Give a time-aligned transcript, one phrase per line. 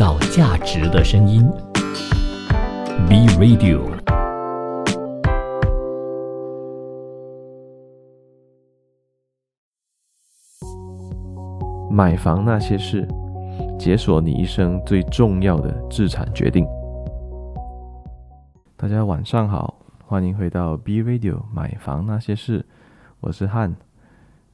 [0.00, 1.46] 造价值的声音
[3.06, 3.82] ，B Radio。
[11.90, 13.06] 买房那些事，
[13.78, 16.66] 解锁你一生最重要的资产决定。
[18.78, 19.74] 大家晚上好，
[20.06, 22.64] 欢迎回到 B Radio 买房那些事，
[23.20, 23.76] 我是汉。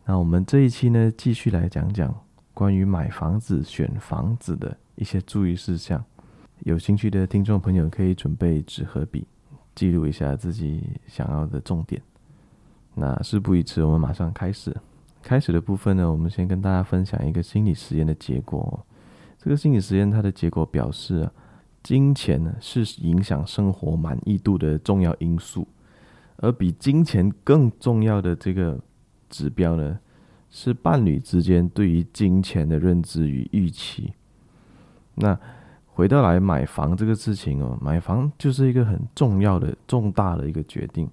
[0.07, 2.13] 那我们这一期呢，继续来讲讲
[2.53, 6.05] 关于买房子、选房子的一些注意事项。
[6.65, 9.27] 有兴趣的听众朋友可以准备纸和笔，
[9.75, 12.03] 记录一下自己想要的重点。
[12.95, 14.77] 那事不宜迟，我们马上开始。
[15.23, 18.85] 开始的部分呢，我们先跟大家分享一个心理实验的结果。
[19.39, 21.31] 这个心理实验它的结果表示。
[21.83, 25.69] 金钱呢，是影响生活满意度的重要因素，
[26.39, 28.77] 而比金钱更重要的这个
[29.31, 29.97] 指标呢，
[30.51, 34.13] 是伴侣之间对于金钱的认知与预期。
[35.17, 35.39] 那
[35.87, 41.11] 回到来买房这个事情哦，买房就是一个很重要的、重大的一个决定。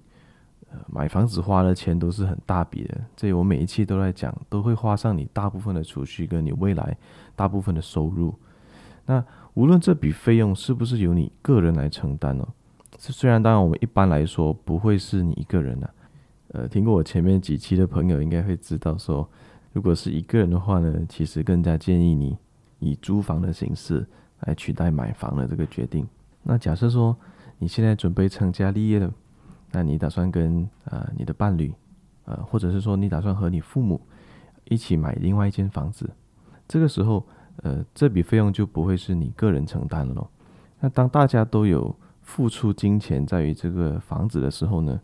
[0.70, 6.96] 呃，买房子花的钱都是很大笔的，这我每一期都在讲，都会花上你大部分的储蓄跟你未来
[7.36, 8.34] 大部分的收入。
[9.06, 12.48] 那无论这笔费用是不是由你个人来承担哦，
[12.98, 15.94] 虽然当然我们一般来说不会是你一个人的，
[16.48, 19.28] 呃，听过我前面几期的朋友应该会知道说，
[19.72, 22.36] 如果是一个人的话呢，其实更加建议你
[22.84, 24.06] 以租房的形式
[24.40, 26.06] 来取代买房的这个决定。
[26.42, 27.16] 那假设说
[27.58, 29.12] 你现在准备成家立业了，
[29.72, 31.72] 那你打算跟呃你的伴侣，
[32.24, 34.00] 呃，或者是说你打算和你父母
[34.64, 36.10] 一起买另外一间房子，
[36.68, 37.26] 这个时候。
[37.62, 40.28] 呃，这笔费用就不会是你个人承担了。
[40.80, 45.00] 那当大家都有付出金钱在于这个房子的时候呢，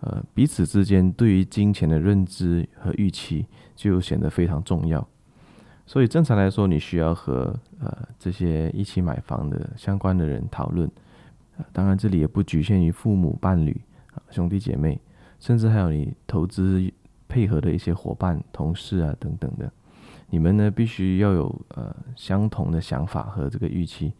[0.00, 5.08] 呃，彼此之间对于金钱的认知和预期就显得非常重要。
[5.86, 10.90] 所以正常来说，你需要和呃这些一起买房的相关的人讨论。
[11.72, 13.80] 当然，这里也不局限于父母、伴侣、
[14.30, 14.98] 兄弟姐妹，
[15.38, 16.82] 甚至还有你投资
[17.28, 19.70] 配合的一些伙伴、同事啊等等的。
[20.30, 24.12] 你们呢，必须要有呃相同的想法和这个预期，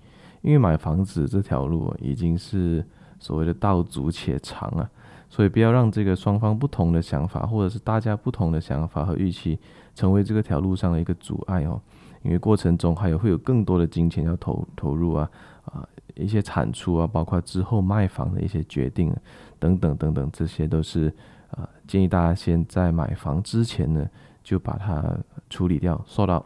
[0.43, 2.87] 因为买房子这条路已经是
[3.19, 4.88] 所谓的道阻且长啊，
[5.29, 9.59] 所以不要让这个双方不同的想法，或者是大家不同的想法和预期，
[9.95, 11.81] 成为这个条路上的一个阻碍哦。
[12.23, 15.31] 因为过程中还有会有更多的金钱要投投入啊
[15.67, 19.15] 啊、一些产出啊，包括之后卖房的一些决定
[19.59, 21.12] 等等等等，这些都是
[21.51, 24.09] 啊、建议大家先在买房之前呢。
[24.45, 25.03] 就把它
[25.49, 26.45] 处理掉，收到，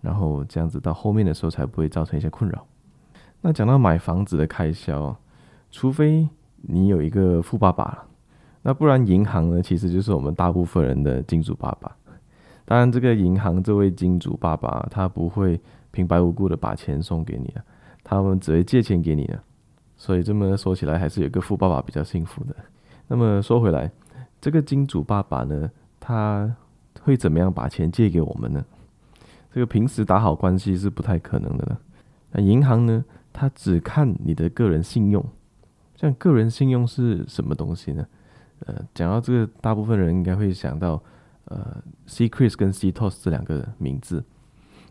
[0.00, 2.64] 然后这样子到后面的时候才不会造成一些困扰。
[3.40, 5.16] 那讲到买房子的开销，
[5.72, 6.28] 除非
[6.58, 8.04] 你有一个富爸爸，
[8.62, 11.94] 那不然银行呢，其实就是我们大部分人的金主爸爸。
[12.64, 17.64] 当然，这个银行这位金主爸爸，他不会平白无故的把钱送给你啊，
[18.02, 19.42] 他们只会借钱给你啊。
[19.96, 22.54] 所以这么说起来，还是有个富爸爸比较幸福的。
[23.08, 23.90] 那么说回来，
[24.40, 26.54] 这个金主爸爸呢，他。
[27.00, 28.64] 会怎么样把钱借给我们呢？
[29.50, 31.80] 这个平时打好关系是不太可能的了。
[32.30, 33.04] 那银行呢？
[33.32, 35.24] 他只看你的个人信用。
[35.96, 38.06] 像个人信用是什么东西呢？
[38.66, 41.02] 呃，讲到这个，大部分人应该会想到
[41.46, 44.22] 呃，CRIS 跟 CTOS 这两个名字。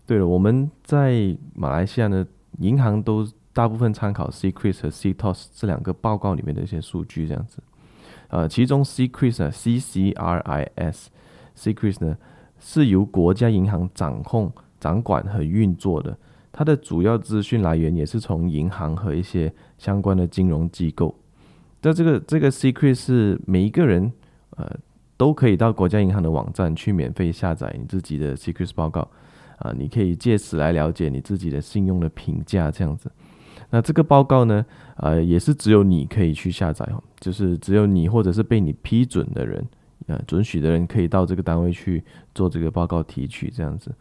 [0.06, 2.26] 对了，我们在马来西亚呢，
[2.60, 7.60] 银行都大部分参考 CRIS 和 CTOS 这两个报告里面的一些数据，这样子。
[8.28, 11.10] 呃，其中 CRIS 啊，C C R I S。
[11.56, 12.18] CRIS 呢，
[12.60, 16.18] 是由国家银行掌控、掌管和运作的，
[16.52, 21.14] 它的主要资讯来源也是从银行和一些相关的金融机构。
[21.82, 24.12] 那这个这个 secret 是每一个人
[24.58, 24.70] 呃
[25.18, 29.02] 都可以到国家银行的网站去免费下载你自己的 CRIS 报告
[29.58, 33.12] 啊、呃，你可以借此来了解你自己的信用的评价这样子。
[33.70, 34.66] 那这个报告呢，
[34.98, 39.66] 呃，也是只有你可以去下载哦，就是只有你或者是被你批准的人。
[40.08, 42.04] 呃，准许的人可以到这个单位去
[42.34, 43.94] 做这个报告提取，这样子。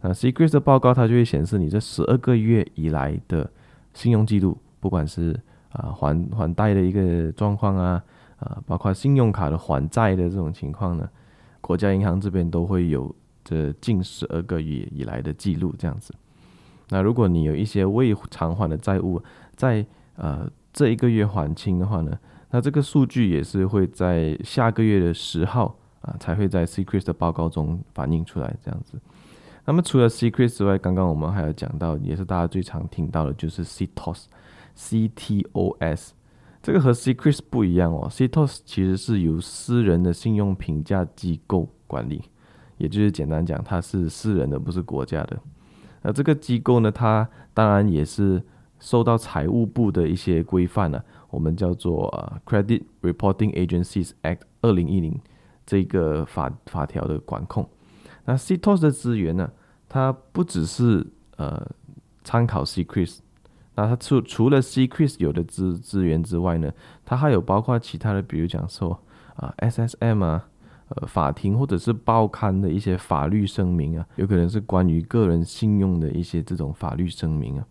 [0.00, 3.50] 那 CRIS 的报告它就会显示你这十二个月以来的
[3.92, 5.38] 信用记录，不管是
[5.70, 8.02] 啊、还还贷的一个状况啊，
[8.38, 11.08] 啊、包括信用卡的还债的这种情况呢，
[11.60, 16.14] 国家银行这边都会有这近十二个月以来的记录，这样子。
[16.88, 19.22] 那如果你有一些未偿还的债务，
[19.54, 19.84] 在
[20.16, 22.18] 呃这一个月还清的话呢，
[22.50, 28.98] 那这个数据也是会在下个月的十号啊，才会在 CRIS 的报告中反映出来这样子。
[29.66, 34.24] 那么除了 CRIS 之外，刚刚我们还有讲到，也是大家最常听到的，就是 Ctos
[34.78, 36.14] CTOS，C-T-O-S。
[36.62, 42.22] 这个和 CRIS 不一样哦，CTOS 其实是由私人的信用评价机构管理，
[42.76, 45.38] 也就是简单讲，它是私人的，不是国家的。
[46.02, 48.42] 那这个机构呢，它当然也是
[48.78, 55.20] 受到财务部的一些规范呢，我们叫做呃 Credit Reporting Agencies Act 二零一零
[55.66, 57.68] 这个法法条的管控。
[58.24, 59.50] 那 CTOS 的资源呢，
[59.88, 61.66] 它不只是呃
[62.22, 63.18] 参考 CRIS，
[63.78, 66.72] 那它除除了 CRIS 有的资资源之外呢，
[67.04, 69.00] 它还有包括其他的，比如讲说
[69.36, 70.48] 啊 SSM 啊，
[70.88, 77.66] 呃法庭或者是报刊的一些法律声明啊，有可能是关于个人信用的一些这种法律声明啊，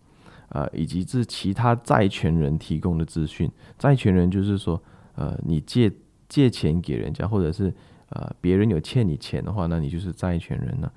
[0.48, 3.50] 啊、以及是其他债权人提供的资讯。
[3.78, 4.82] 债权人就是说，
[5.14, 5.92] 呃你借
[6.26, 7.70] 借钱给人家，或者是
[8.08, 10.90] 呃，别人有欠你钱的话，那你就是债权人了。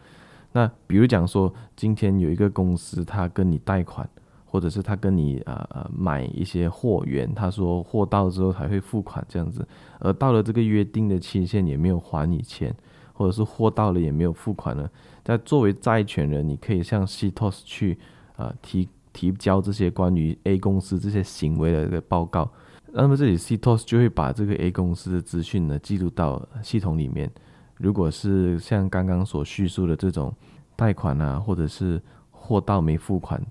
[0.53, 4.09] 那比如讲说，今天有一个公司，他跟你贷款，
[4.51, 9.65] 或者是他跟你呃呃买一些货源，他说货到之后才会付款这样子，
[9.99, 12.75] 而到了这个约定的期限也没有还你钱，
[13.13, 14.89] 或者是货到了也没有付款呢。
[15.23, 17.97] 在作为债权人，你可以向 CTOS 去
[18.35, 22.51] 呃提提交这些关于 A 公司这些行为的一个报告。
[22.91, 27.31] 那么这里 CTOS 就会把这个 A 公司的资讯呢记录到系统里面。
[27.77, 30.33] 如果是像刚刚所叙述的这种
[30.75, 33.41] 贷款啊，或者是货到没付款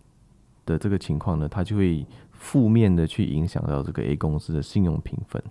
[0.70, 5.42] 的这个情况呢，它就会负面的去影响到这个 A 公司的信用评分。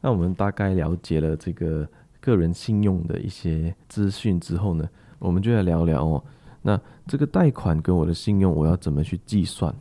[0.00, 1.88] 那我们大概了解了这个
[2.20, 6.24] 个人信用的一些资讯之后呢，我们就来聊聊哦。
[6.62, 9.74] 那这个贷款跟我的信用，我要怎么去计算？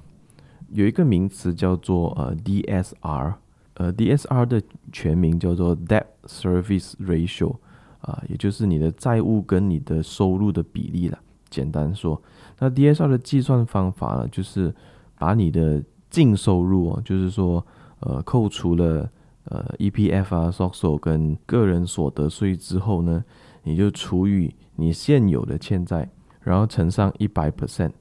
[0.69, 3.33] 有一个名词叫做呃 DSR。
[3.77, 7.57] 呃，DSR 的全名叫做 Debt Service Ratio，
[7.99, 11.19] 啊，也就是你的债务跟你的收入的比例了。
[11.55, 12.21] 简单说，
[12.59, 14.73] 那 DSR 的计算方法呢，就是
[15.17, 17.65] 把你的净收入哦，就是说，
[18.01, 19.09] 呃，扣除了
[19.45, 23.23] 呃 EPF 啊、SOCSO 跟个人所得税之后呢，
[23.63, 26.09] 你就除以你现有的欠债，
[26.41, 27.91] 然后乘上一百 percent，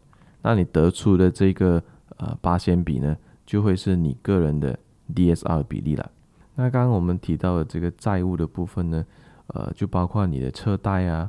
[0.42, 1.82] 那你得出的这个
[2.16, 3.16] 呃八仙比呢，
[3.46, 4.76] 就会是你个人的。
[5.14, 6.10] DSR 比例了。
[6.54, 9.04] 那刚刚我们提到的这个债务的部分呢，
[9.48, 11.28] 呃，就包括你的车贷啊，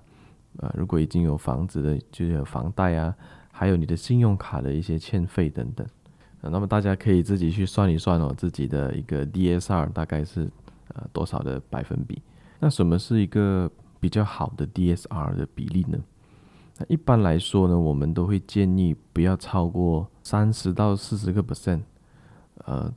[0.57, 3.16] 呃，如果已经有房子的，就有房贷啊，
[3.52, 5.86] 还有你的信用卡的一些欠费等等。
[6.42, 10.50] 呃，那么大家可以自己去算一算哦，自己的一个 DSR 大概是
[10.94, 12.22] 呃多少的百分比。
[12.60, 13.69] 那什么是一个
[14.00, 15.98] 比较好的 DSR 的比例呢？
[16.78, 21.81] 那一般来说呢，我们都会建议不要超过三十到四十个 percent，
[22.66, 22.94] 呃。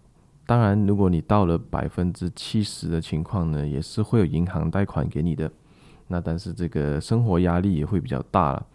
[0.46, 5.52] 当然，如果你到了百分之七十的情况呢，也是会有银行贷款给你的。
[6.08, 8.66] 那但是这个生活压力也会比较大了。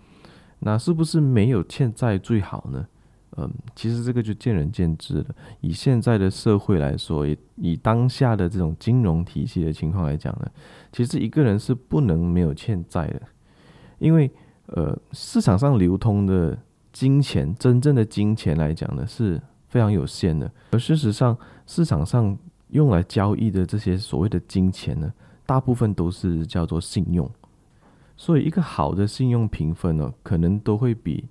[0.60, 2.88] 那是不是没有欠债最好呢？
[3.36, 5.26] 嗯，其实这个就见仁见智了。
[5.60, 10.48] 以现在的社会来说，以以当下的这种金融体系的情况来讲呢，
[10.92, 13.22] 其实一个人是不能没有欠债的，
[13.98, 14.30] 因为
[14.68, 16.58] 呃，市场上流通的
[16.92, 20.50] 金钱，真正的金钱来讲呢，是非常有限的。
[20.72, 22.38] 而事实上，市场上
[22.70, 25.12] 用来交易的这些所谓的金钱呢，
[25.46, 27.30] 大部分都是叫做信用，
[28.16, 31.26] 所以一个好的信用评分呢，可能都会比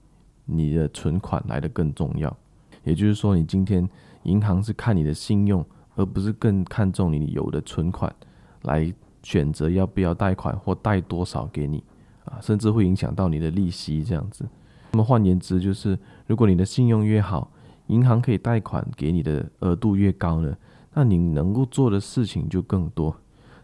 [0.45, 2.37] 你的存款来得更重要。
[2.85, 3.89] 也就是说，你今天
[4.25, 5.65] 银行是看你的信用，
[5.95, 8.15] 而不是更看重你有的存款
[8.63, 8.93] 来
[9.23, 11.83] 选择要不要贷款或贷多少给你
[12.25, 14.45] 啊，甚至会影响到你的利息这样子。
[14.91, 17.51] 那么换言之，就是如果你的信用越好，
[17.87, 20.55] 银行可以贷款给你的额度越高呢，
[20.93, 23.17] 那你能够做的事情就更多。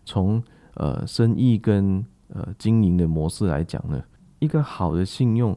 [0.09, 0.43] 从
[0.75, 4.03] 呃生意跟呃经营的模式来讲呢，
[4.38, 5.55] 一个好的信用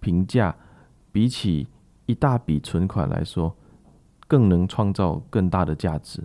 [0.00, 0.54] 评价
[1.10, 1.66] 比起
[2.04, 3.56] 一大笔存款来说，
[4.28, 6.20] 更能创造更大的价值。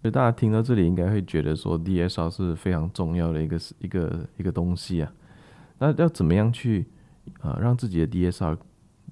[0.00, 5.12] 所以大家听到这里应该会觉得说，DSR 是非常重要的一个一个一个东西啊。
[5.80, 6.86] 那要怎么样去
[7.40, 8.56] 呃让自己的 DSR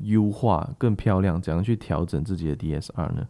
[0.03, 3.27] 优化更漂亮，怎样去调整自己的 DSR 呢？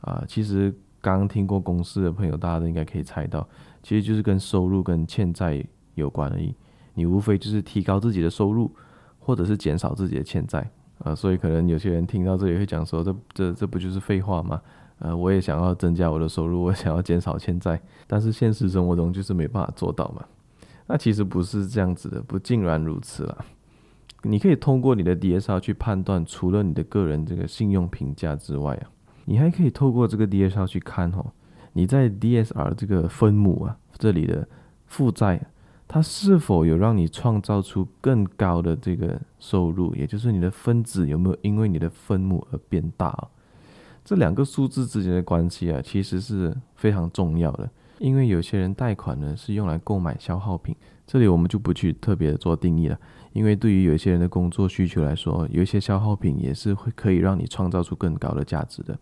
[0.00, 3.48] 啊，其实刚听过公司的朋友，大家都应该可以猜到，
[3.82, 5.64] 其实就是跟收入跟欠债
[5.94, 6.54] 有关而已。
[6.94, 8.70] 你无非就是提高自己的收入，
[9.18, 11.14] 或者是减少自己的欠债啊。
[11.14, 14.60] 所以可能有些人听到这里会讲说，这这这不就是废话吗？
[14.98, 20.22] 呃，我也想要增加我的收入，我想要减少欠债，但是现实生活中就是没办法做到嘛。
[20.86, 23.38] 那其实不是这样子的，不尽然如此啦。
[24.22, 28.84] 你可以通过你的 DSR 去判断，除了你的个人这个信用评价之外啊，
[29.30, 31.24] 你还可以透过这个 DSR 去看哦，
[31.74, 34.44] 你在 DSR 这个分母啊这里的
[34.86, 35.40] 负债，
[35.86, 43.28] 它是否有让你创造出更高的这个收入，也就是你的分子有没有因为你的分母而变大啊？
[44.04, 47.70] 这两个数字之间的关系啊，其实是非常重要的，
[48.00, 50.74] 因为有些人贷款呢是用来购买消耗品，
[51.06, 52.98] 这里我们就不去特别的做定义了。
[53.32, 58.98] 因为对于有些人的工作需求来说，有一些消耗品也是会可以让你创造出更高的价值的。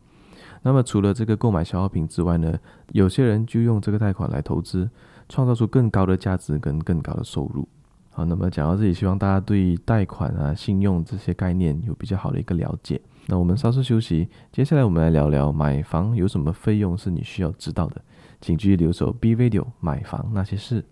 [0.62, 2.58] 那么除了这个购买消耗品之外呢，
[2.92, 4.88] 有些人就用这个贷款来投资，
[5.28, 7.66] 创造出更高的价值跟更高的收入。
[8.10, 13.00] 好，那么讲到这里，希望大家对贷款啊、信用这些概念有比较好的一个了解。
[13.26, 18.00] 那我们稍事休息，接下来我们来聊聊买房有什么费用是你需要知道的，
[18.40, 20.84] 请继续留守 B Video 买房那些事。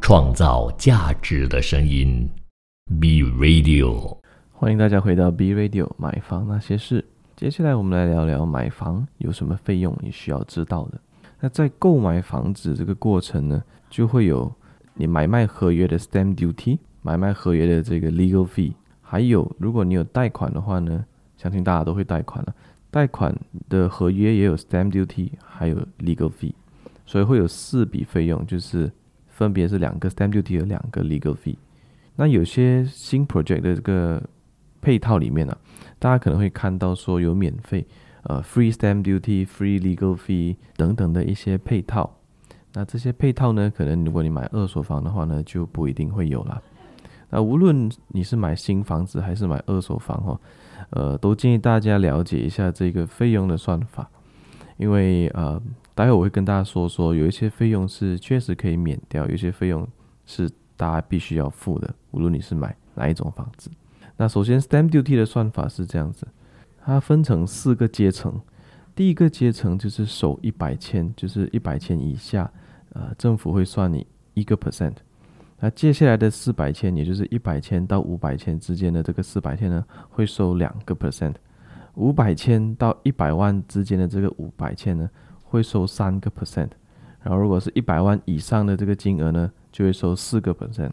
[0.00, 2.28] 创造价值的声音
[3.00, 4.23] ，B Radio。
[4.64, 7.04] 欢迎大家回到 B Radio 买房那些事。
[7.36, 10.98] 接下来我们来聊聊买房有什么费用你需要知道的。
[11.38, 14.50] 那在购买房子这个过程呢，就会有
[14.94, 21.04] 你买卖合约的 Stamp Duty，买卖合约的这个 Legal Fee，还有如果你有贷款的话呢，
[21.36, 22.54] 相信大家都会贷款了，
[22.90, 26.54] 贷款的合约也有 Stamp Duty，还有 Legal Fee，
[27.04, 28.90] 所以会有四笔费用，就是。
[29.28, 31.56] 分别是两个 stamp duty 和两个 legal fee。
[32.14, 34.22] 那有些新 project 的这个
[34.84, 35.56] 配套里面、啊，
[35.98, 37.86] 大家可能会看到说有免费，
[38.24, 42.18] 呃，free stamp duty、free legal fee 等等的一些配套。
[42.74, 46.62] 那这些配套呢，可能如果你买二手房的话呢，就不一定会有了。
[47.30, 50.40] 那无论你是买新房子还是买二手房哦，
[50.90, 54.08] 呃，都建议大家了解一下这个费用的算法，
[54.76, 55.60] 因为呃。
[55.96, 59.86] 待会我会跟大家说说，有一些费用是确实可以免掉，有些费用
[60.26, 63.70] 是大家必须要付的，无论你是买哪一种房子。
[64.16, 66.26] 那首先，stamp duty 的算法是这样子，
[66.78, 68.40] 它分成四个阶层。
[68.94, 72.48] 第一个阶层就是首一百千，就是一百千以下，
[72.90, 74.94] 呃，政府会算你一个 percent。
[75.58, 81.34] 那接下来的四百千，也就是一百千到五百千之间的这个四百千呢，会收两个 percent。
[81.94, 85.10] 五百千到一百万之间的这个五百千呢，
[85.42, 86.70] 会收三个 percent，
[87.22, 90.90] 然后如果是一百万以上的这个金额呢，就会收四个 percent。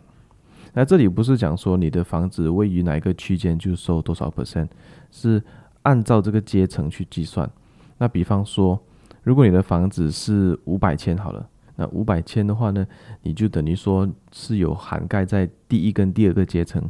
[0.73, 4.67] 那这里不是讲说你的房子位于哪一个区间就收多少 percent，
[5.11, 5.41] 是
[5.83, 7.49] 按照这个阶层去计算。
[7.97, 8.81] 那比方说，
[9.23, 12.85] 如果你的房子是五百千好了，那五百千的话呢，
[13.21, 16.83] 你就等于说是有涵盖在第一跟第二个阶层。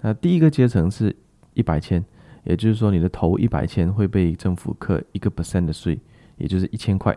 [0.00, 1.14] 那第一个阶层是
[1.54, 2.04] 一百千，
[2.44, 5.98] 也就是说你的头一百千会被政府课一个 percent 的税。
[6.38, 7.16] 也就是一千块，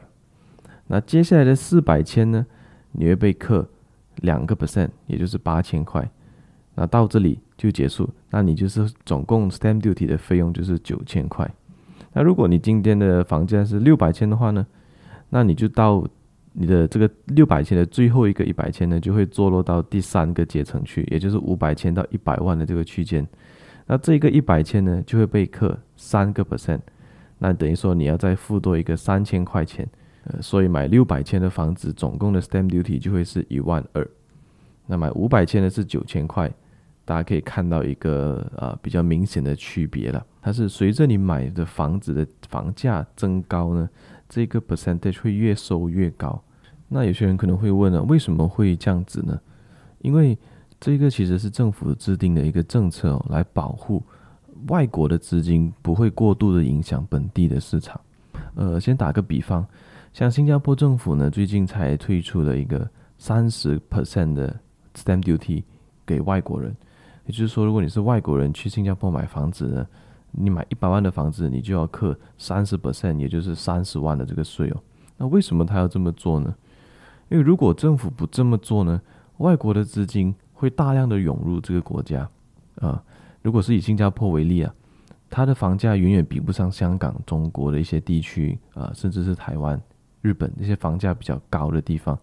[0.88, 2.46] 那接下来的四百千呢，
[2.94, 3.70] 你会被课
[4.22, 6.10] 两个 percent，也就是八千块。
[6.76, 11.50] 那到这里就结束，那你就是总共 stamp duty 的费用就是九千块。
[12.14, 14.66] 那如果你今天的房价是六百千的话呢，
[15.30, 16.08] 那你就到
[16.54, 23.28] 你的这个六百千的最后一个一百千呢，就会坐落到第三个阶层去，也就是五百千到一百万的这个区间。
[23.86, 26.80] 那这个一百千呢，就会被克三个 percent。
[27.38, 29.88] 那等于说你要再付多一个三千块钱，
[30.42, 34.08] 所以买六百千的房子，总共的 stamp duty 就会是一万二。
[34.86, 36.52] 那买五百千的是九千块，
[37.06, 40.26] 大家可以看到一个呃比较明显的区别了。
[40.42, 43.90] 它是随着你买的房子的房价增高呢，
[44.28, 46.42] 这个 percentage 会越收越高。
[46.88, 49.40] 那有些人可能会问了，为什么会这样子呢？
[50.00, 50.38] 因为
[50.80, 54.02] 这个其实是政府制定的一个政策哦，来保护。
[54.68, 58.00] 外国的资金不会过度的影响本地的市场。
[58.56, 59.66] 呃，先打个比方，
[60.12, 64.60] 像新加坡政府呢，最近才推出了一个三十 percent 的
[64.96, 65.64] stamp duty
[66.06, 66.76] 给外国人。
[67.26, 69.88] 也就是说，如果你是外国人去新加坡买房子呢，
[70.32, 74.78] 你买一百万的房子，你就要扣三十 percent，也就是三十万的这个税哦。
[75.18, 76.54] 那为什么他要这么做呢？
[77.30, 79.00] 因为如果政府不这么做呢，
[79.38, 82.28] 外国的资金会大量的涌入这个国家
[82.76, 83.04] 啊。
[83.44, 84.74] 如果是以新加坡为例啊，
[85.30, 89.80] 它的房价远远比不上香港、中国的一些地区啊，甚至是台湾、
[90.22, 92.18] 日本这些房价比较高的地方。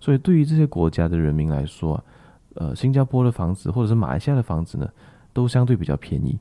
[0.00, 2.04] 所以对于这些国家的人民来说啊，
[2.54, 4.88] 呃，新加坡的房子或者是马来西亚的房子呢，
[5.32, 6.38] 都相对比较便宜。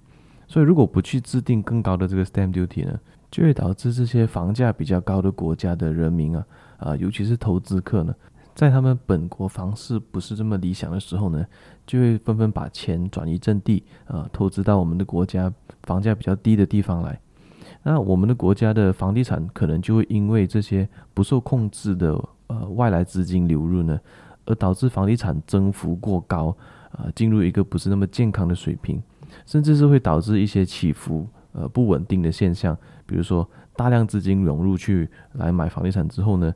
[0.48, 3.00] 所以如果不去制定更高的这个 stamp duty 呢，
[3.30, 6.46] 就会导致这些房价比较高的国家的人民啊，
[6.78, 8.14] 啊，尤其是投资客呢。
[8.54, 11.46] 在他们本国房市不是这么理想的时候呢，
[11.88, 15.52] 就会纷纷把钱转移阵地，呃，投资到我们的国家
[15.84, 17.18] 房价比较低的地方来。
[17.84, 22.14] 那我们的国家的房地产可能就会因为这些不受控制的
[22.48, 24.00] 呃外来资金流入呢，
[24.46, 26.56] 而导致房地产增幅过高，
[26.92, 29.02] 呃，进入一个不是那么健康的水平，
[29.46, 36.54] 甚至是会导致一些起伏呃不稳定的现象，比如说大量资金涌入去来买房地产之后呢。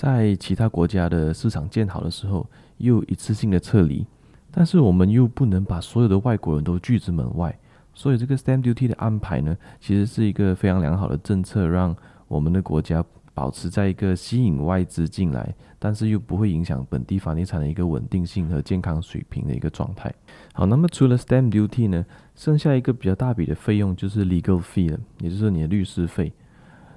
[0.00, 4.06] 在其他国家的市场建好的时候，又一次性的撤离，
[4.52, 7.58] 但是我们又不能把所有的外国人都拒之门外，
[7.98, 11.94] 所以这个 stamp duty 的安排呢，其实是一个非常良好的政策，让
[12.28, 20.14] 我们的国家保持在一个吸引外资进来，但是又不会影响本地房地产的一个稳定性和健康水平的一个状态。
[20.52, 26.32] 好，那么除了 stamp duty 呢，剩下一个比较大笔的费用就是 legal fee 了，也就是你的律师费。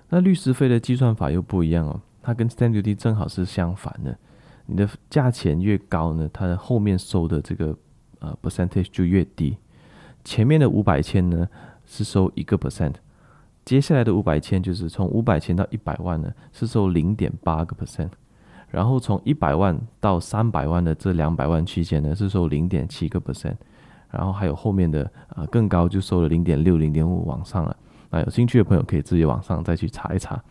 [0.10, 4.16] 那律师费的计算法又不一样哦，它跟 stamp duty 正好是相反的。
[4.68, 7.76] 你的价钱越高呢，它的后面收的这个
[8.20, 9.58] 呃 percentage 就越低。
[10.24, 11.48] 前面的五百千呢
[11.86, 12.94] 是收一个 percent。
[13.64, 18.10] 接下来的五百千就是从五百千到一百万呢，是收零点八个 percent，
[18.70, 23.56] 然后从一百万到三百万的这两百万区间呢，是收零点七个 percent，
[24.10, 27.78] 然后还有后面的啊、呃、更高就收了零点六、零点五往上了。
[28.10, 30.44] 那有兴趣的朋友可以自己网上再去查一查。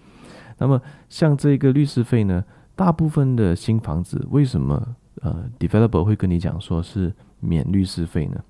[0.58, 2.44] 那么像这个律师费呢，
[2.76, 8.40] 大部分的新房子为什么呃 developer 会跟你讲说是免律师费呢？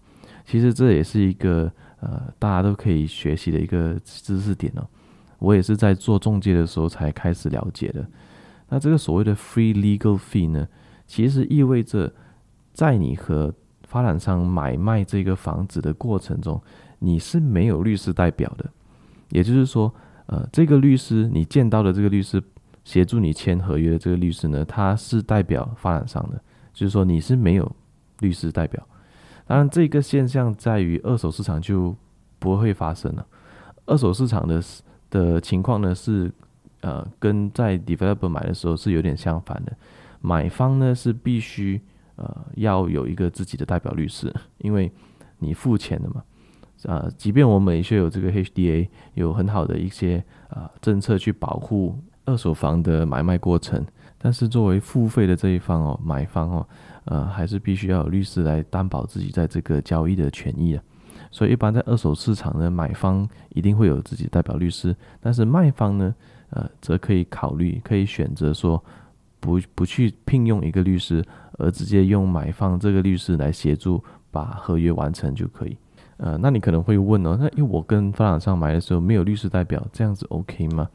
[0.50, 1.70] 其实这也是一个。
[2.02, 4.88] 呃，大家都可以学习的一个知识点哦。
[5.38, 8.02] 我也是在做中介的时候才开始了解的。
[8.70, 10.66] 那这个所谓的 free legal fee 呢，
[11.06, 12.10] 其实意味着
[12.72, 13.52] 在你和
[13.82, 16.58] 发展商买卖这个房子的过程中，
[17.00, 18.64] 你是没有律师代表的。
[19.28, 22.42] 也就是说，呃，这个律师你见到的这个律师
[22.82, 26.42] 协助你签合约的这个律师呢，他是代表发展商的，
[26.72, 27.70] 就是说你是没有
[28.20, 28.82] 律师代表。
[29.50, 31.92] 当然，这个现象在于二手市场就
[32.38, 33.26] 不会发生了。
[33.84, 34.62] 二手市场的
[35.10, 36.30] 的情况呢，是
[36.82, 39.76] 呃跟在 developer 买的时候是有点相反的。
[40.20, 41.80] 买方呢是必须
[42.14, 44.88] 呃要有一个自己的代表律师，因为
[45.40, 46.22] 你付钱的嘛。
[46.84, 53.84] 啊、即便我们也是有这个 HDA 有很好的一些啊、政策去保护二手房的买卖过程，
[54.16, 56.68] 但是作为付费的这一方哦，买方哦。
[57.04, 60.82] 呃，还是必须要有律师来担保自己在这个交易的权益的。
[61.30, 66.14] 所以，一般在二手市场呢，买方一定会有自己代表律师，但是卖方呢，
[66.50, 68.82] 呃，则可以考虑，可以选择说
[69.38, 74.02] 不不去聘用一个律师，而直接用买方这个律师来协助
[74.32, 75.76] 把合约完成就可以。
[76.16, 80.88] 呃，那你可能会问哦，那因为我跟发展商买的时候没有律师代表，这样子 OK 吗？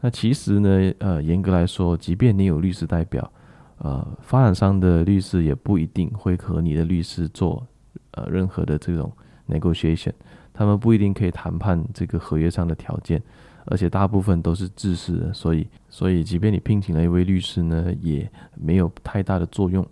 [0.00, 3.32] 那其实呢，呃，严格来说，即便你有律师代表，
[3.78, 7.66] 呃，发展商的律师也不一定会和你的律师做
[8.12, 9.12] 呃任何的这种
[9.48, 10.12] negotiation，
[10.52, 13.22] 他们不一定可以谈判这个合约上的条件，
[13.66, 19.86] 而且大部分都是制式的，所以所以即便你聘请了一位律师呢，也没有太大的作用。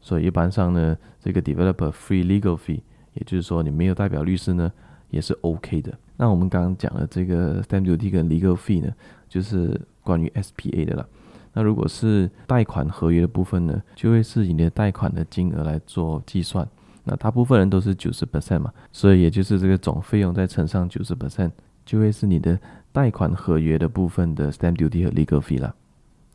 [0.00, 2.80] 所以一般上呢，这个 developer free legal fee，
[3.14, 4.70] 也就是说你没有代表律师呢，
[5.10, 5.92] 也是 OK 的。
[6.16, 8.92] 那我们刚刚讲的这个 stamp duty 跟 legal fee 呢，
[9.28, 11.08] 就是关于 SPA 的了。
[11.54, 16.66] 那如果是贷款合约的部分呢，就会是以你的贷款的金额来做计算。
[17.04, 21.50] 那大部分人都是九十 percent 嘛，所以也就是这个总费用再乘上九十 percent，
[21.84, 22.58] 就会是你的
[22.92, 25.74] 贷款合约的部分的 stamp duty 和 legal fee 了。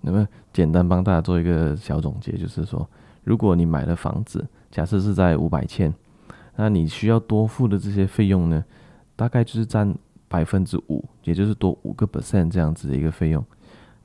[0.02, 2.88] 那么简单帮大家做一个小总结，就是说，
[3.24, 5.94] 如果你买了房子，假设是在五百千，
[6.56, 8.64] 那你需要多付的这些费用呢，
[9.16, 9.96] 大概就是占
[10.28, 13.44] 百分之五，也就是多五个 percent 这样子的一个费用。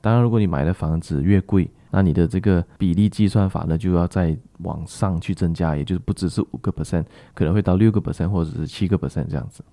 [0.03, 9.63] 当然，如果你买的房子越贵，那你的这个比例计算法呢，就要再往上去增加，也就是不只是五个 percent，可能会到六个 percent 或者是七个 percent 这样子。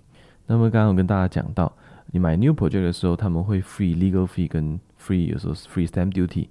[0.47, 1.77] 那么刚刚我跟大家讲到，
[2.13, 6.47] 你买 new project 的时候，他们会 free legal fee 跟 free 有时候是 free stamp duty。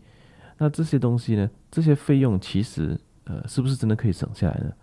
[0.57, 4.73] 那这些东西呢，这些费用其实呃是不是真的可以省下来呢？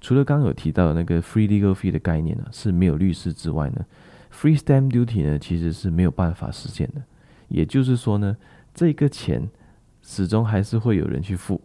[0.00, 3.86] 除了刚刚有提到的那个 free legal fee 的概念呢，是没有律师之外呢
[4.34, 7.00] ，free stamp duty 呢其实是没有办法实现的。
[7.52, 8.36] 也就是说呢，
[8.74, 9.46] 这个钱
[10.00, 11.60] 始终还是会有人去付。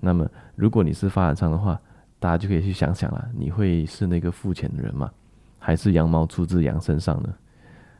[0.00, 1.80] 那么，如果你是发展商的话，
[2.18, 5.10] 大家就可以去想想了，你会是那个付钱的人吗？
[5.58, 7.34] 还是羊毛出自羊身上呢？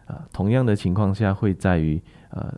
[0.07, 2.55] 啊，同样的情况下会在于呃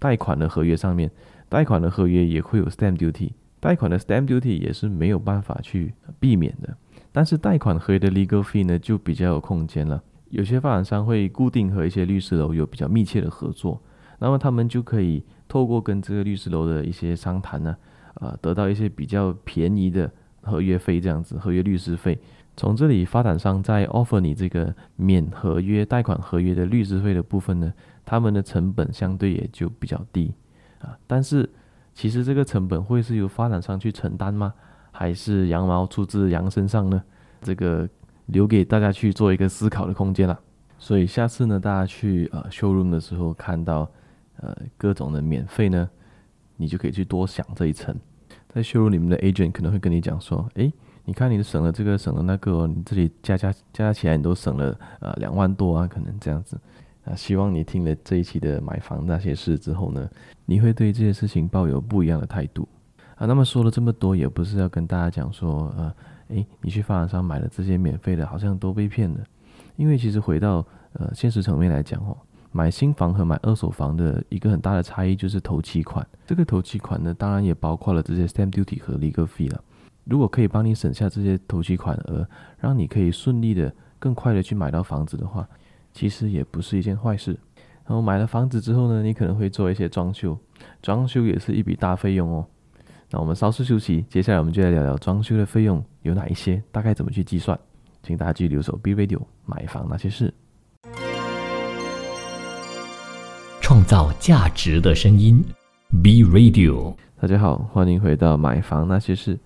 [0.00, 1.08] 贷款的合约上面，
[1.48, 6.76] 贷款的合约也会有 stamp duty，贷款的 stamp duty 也是没有办法去避免的。
[7.12, 10.02] 但是贷款合约的 legal fee 呢，就比较有空间了。
[10.30, 13.80] 有些发展商会固定和一些律师楼有比较密切的合作，
[14.18, 17.76] 那么他们就可以透过跟这个律师楼的一些商谈呢，
[18.14, 20.10] 呃，得到一些比较便宜的
[20.42, 22.18] 合约费，这样子合约律师费。
[22.56, 27.72] 从这里发展商在 offer 你这个免合约贷款合约的律师费的部分呢，
[28.04, 30.34] 他们的成本相对也就比较低
[30.80, 30.98] 啊。
[31.06, 31.48] 但是
[31.94, 34.52] 其实这个成本会是由发展商去承担吗？
[34.90, 37.02] 还是羊毛出自羊身上呢？
[37.40, 37.88] 这个。
[38.26, 40.38] 留给大家去做一个思考的空间了。
[40.78, 43.90] 所以下次呢，大家去呃 showroom 的时候看到
[44.38, 45.88] 呃各种的免费呢，
[46.56, 47.94] 你就可以去多想这一层。
[48.48, 50.72] 在 showroom 里面的 agent 可能会跟你讲说，诶，
[51.04, 56.58] 你看你省了这个，省了那个，你这里加加加起来你都省了呃两万多啊，可能这样子。
[57.04, 60.10] 啊，希望你听了这一期的买房那些事之后呢，
[60.44, 62.68] 你会对这些事情抱有不一样的态度
[63.14, 63.26] 啊。
[63.26, 65.94] 那么说了这么多，也不是要跟大家讲说，呃，
[66.28, 69.20] 诶，你去发展商买了这些免费的，好像都被骗了。
[69.76, 72.16] 因为其实回到呃现实层面来讲哦，
[72.52, 76.06] 买新房和买二手房的一个很大的差异就是头期款。
[76.26, 79.62] 这个头期款呢，当然也包括了这些 stamp duty 和 legal fee 了。
[80.04, 85.48] 如果可以帮你省下这些头期款额，让你可以顺利的、更快的去买到房子的话。
[85.92, 87.38] 其实也不是一件坏事。
[87.86, 90.38] 然后买了房子之后呢，你可能会做一些装修，
[90.82, 92.46] 装修也是一笔大费用哦。
[93.08, 97.56] 那我们稍事休息，接下来我们就来聊聊装修的费用有哪一些，大概怎么去计算。
[98.02, 100.34] 请大家继续留守 B Radio 买房那些事，
[103.60, 105.40] 创造价值的声音
[106.02, 106.96] B Radio。
[107.20, 109.38] 大家好，欢迎回到买房那些事。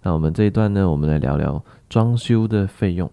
[0.00, 3.10] 那我们这一段呢，我们来聊聊装修的费用。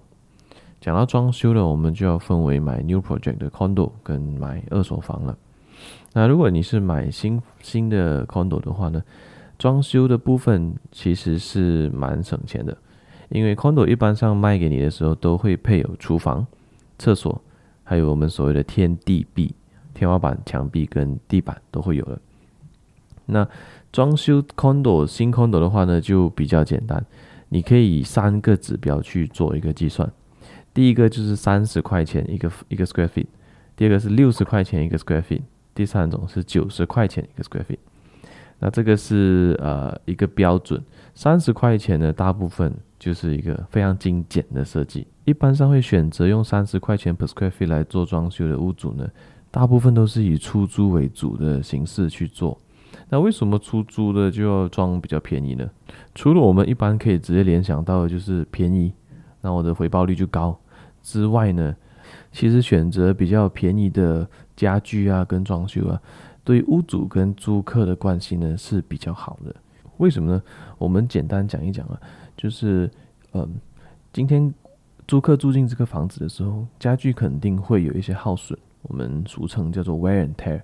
[0.79, 5.37] 讲到装修了，我们就要分为买 new project 的 condo 跟买二手房了。
[6.13, 9.03] 那如果你是买新新的 condo 的话呢，
[9.59, 12.75] 装修的部分其实是蛮省钱的，
[13.27, 16.47] 因为 condo 一般上卖给你的时候都会配有厨房、
[16.97, 17.41] 厕所，
[17.83, 19.53] 还有我们所谓的天地壁、
[19.93, 22.17] 天花板、墙壁跟地板都会有的。
[23.25, 23.45] 那
[23.91, 27.05] 装修 condo 新 condo 的话呢，就比较简单，
[27.49, 30.09] 你可以以三个指标去做一个计算。
[30.73, 33.27] 第一个就是三十块钱一个一个 square feet，
[33.75, 35.41] 第二个是六十块钱一个 square feet，
[35.75, 37.79] 第三种是九十块钱一个 square feet。
[38.59, 45.07] 那这个是呃一个标准，三十块钱的大部分就是一个非常精简的设计。
[45.25, 49.07] 一般上会选择用三十块钱 per square feet 来做装修的屋主呢，
[49.49, 52.59] 大部分都是以出租为主的形式去做。
[53.11, 55.67] 那为什么出租的就要装比较便宜呢？
[56.13, 58.91] 除了我们一般可以直接联想到的就是便宜，
[59.41, 60.59] 那我的回报率就高。
[61.01, 61.75] 之外呢，
[62.31, 65.99] 其实选择比较便宜的家具啊，跟装修啊，
[66.49, 69.55] 对屋主跟租客的关系呢是比较好的。
[69.97, 70.41] 为什么呢？
[70.79, 72.01] 我们简单讲一讲啊，
[72.35, 72.89] 就是
[73.33, 73.47] 嗯，
[74.11, 74.51] 今天
[75.07, 80.59] 租客住进这个房子的时候，家具肯定会有一些耗损，我们俗称叫做 wear and tear。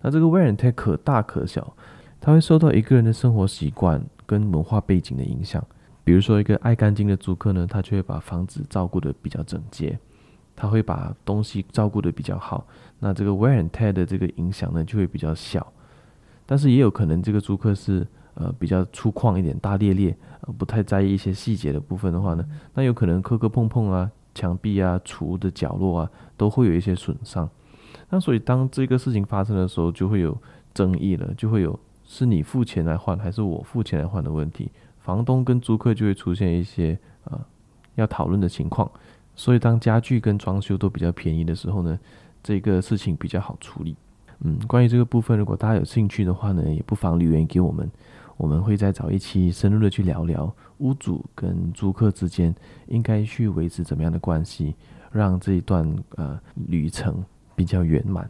[0.00, 1.74] 那这个 wear and tear 可大可小，
[2.20, 5.60] 它会受到一个人的生活习惯跟文化背景的影响。
[6.04, 9.98] 比如说，一个爱干净的租客呢，他就会把房子照顾得比较整洁，
[10.56, 12.66] 他会把东西照顾得比较好。
[12.98, 15.66] 那这个 wear and tear 的这个影响呢，就会比较小。
[16.46, 27.48] 但是也有可能这个租客是呃比较粗犷一点、大咧咧，呃不太在意一些细节的部分的话呢，那有可能磕磕碰碰啊，墙壁啊、厨的角落啊，都会有一些损伤。
[28.10, 30.36] 那所以当这个事情发生的时候，就会有
[30.72, 34.70] 争议了，就会有是你付钱来换，还是我付钱来换的问题。
[34.98, 37.40] 房东跟租客就会出现一些呃
[37.94, 38.90] 要讨论的情况，
[39.36, 41.98] 所以当家具跟装修都比较便宜的时候呢，
[42.42, 43.96] 这个事情比较好处理。
[44.40, 47.90] 嗯，关于这个部分，如果大家有兴趣的话呢，也不妨留言给我们，
[48.36, 52.54] 我们会再找一期深入的去聊聊屋主跟租客之间
[52.88, 54.74] 应该去维持怎么样的关系，
[55.12, 58.28] 让这一段呃旅程比较圆满。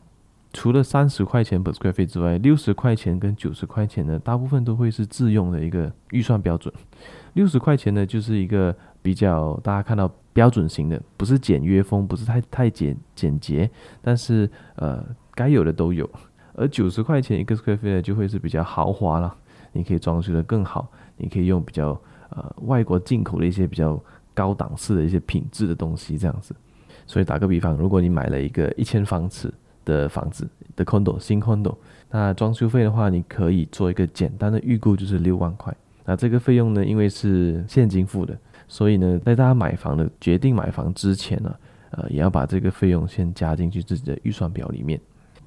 [0.52, 6.72] 除了三十块钱 per square feet 之外，六十块钱跟九十块钱呢，大部分都会是自用的一个预算标准。
[7.32, 16.08] 六十块钱呢，就是一个比较大家看到标准型的，不是简约风，不是太太简简洁，但是呃该有的都有。
[16.54, 19.36] 而九十块钱一个 square feet 呢，就会是比较豪华了，
[19.72, 26.56] 你可以装修得更好，你可以用比较呃外国进口的一些比较高档次的一些品质的东西这样子。
[27.06, 29.52] 所以打个比方，如果你买了一个一千方尺。
[29.86, 31.76] 的房子的 condo 新 condo，
[32.10, 35.76] 那装修费的话，你可以做一个简单的预估，就是六万块。
[36.06, 38.34] 那这个费用呢，因为是现金付的，
[38.68, 41.54] 所以呢，在大家买房的决定买房之前呢，
[41.90, 45.00] 呃，也要把这个费用先加进去自己的预算表里面。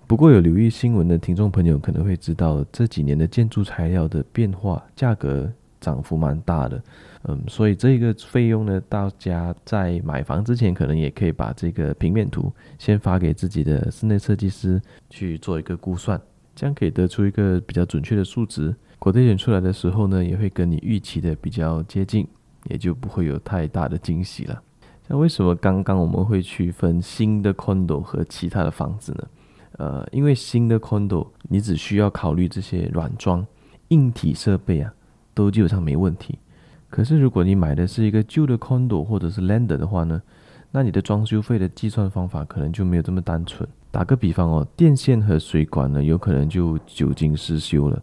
[0.05, 5.51] 不过有留意新闻的听众朋友可能会知道，这几年的建筑材料的变化，价格
[5.81, 6.81] 涨幅蛮大的。
[7.23, 12.49] 嗯，所以这个费用呢，大家在买房之前，可能也可以把这个平面图
[12.79, 16.17] 先发给自己的室内设计师去做一个估算，
[16.55, 18.73] 这样可以得出一个比较准确的数值。
[18.99, 22.25] 国内选出来的时候呢，也会跟你预期的比较接近，
[22.69, 24.61] 也就不会有太大的惊喜了。
[25.07, 29.27] 像为什么刚刚我们会区分新的 condo 和其他的房子呢？
[29.77, 33.45] 呃，因为新的 condo 你只需要考虑这些软装、
[33.89, 34.91] 硬体设备啊，
[35.33, 36.37] 都基本上没问题。
[36.89, 40.21] 可是，如果你买的是一个旧的 condo 或者是 lander 的话呢，
[40.71, 43.67] 那你的装修费的计算方法可能就没有这么单纯。
[43.91, 48.01] 打个比方哦，电线和水管呢，有可能就久经失修了。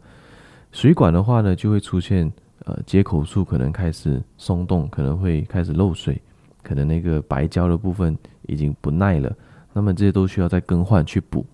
[0.70, 2.32] 水管的话呢，就会出现
[2.64, 6.20] 呃接口处可能开始松动，可能会开始漏水，
[6.62, 9.34] 可能那个白胶的部分已经不耐了，
[9.72, 11.44] 那么这些都需要再更换去补。